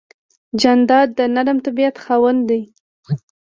جانداد 0.61 1.07
د 1.17 1.19
نرم 1.35 1.57
طبیعت 1.65 1.95
خاوند 2.03 2.41
دی. 2.49 2.61